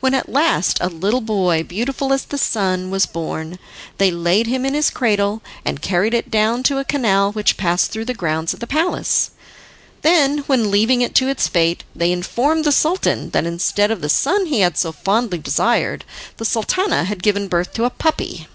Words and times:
When 0.00 0.12
at 0.12 0.28
last 0.28 0.78
a 0.80 0.88
little 0.88 1.20
boy, 1.20 1.62
beautiful 1.62 2.12
as 2.12 2.24
the 2.24 2.36
sun, 2.36 2.90
was 2.90 3.06
born, 3.06 3.60
they 3.98 4.10
laid 4.10 4.48
him 4.48 4.66
in 4.66 4.74
his 4.74 4.90
cradle 4.90 5.40
and 5.64 5.80
carried 5.80 6.14
it 6.14 6.32
down 6.32 6.64
to 6.64 6.78
a 6.78 6.84
canal 6.84 7.30
which 7.30 7.56
passed 7.56 7.92
through 7.92 8.06
the 8.06 8.12
grounds 8.12 8.52
of 8.52 8.58
the 8.58 8.66
palace. 8.66 9.30
Then, 10.02 10.42
leaving 10.48 11.00
it 11.00 11.14
to 11.14 11.28
its 11.28 11.46
fate, 11.46 11.84
they 11.94 12.10
informed 12.10 12.64
the 12.64 12.72
Sultan 12.72 13.30
that 13.30 13.46
instead 13.46 13.92
of 13.92 14.00
the 14.00 14.08
son 14.08 14.46
he 14.46 14.62
had 14.62 14.76
so 14.76 14.90
fondly 14.90 15.38
desired 15.38 16.04
the 16.38 16.44
Sultana 16.44 17.04
had 17.04 17.22
given 17.22 17.46
birth 17.46 17.72
to 17.74 17.84
a 17.84 17.90
puppy. 17.90 18.48